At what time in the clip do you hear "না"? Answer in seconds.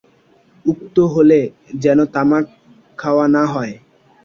3.35-3.43